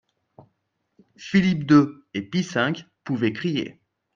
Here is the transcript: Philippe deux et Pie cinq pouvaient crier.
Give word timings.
Philippe 1.15 1.67
deux 1.67 2.07
et 2.15 2.23
Pie 2.23 2.43
cinq 2.43 2.87
pouvaient 3.03 3.33
crier. 3.33 3.79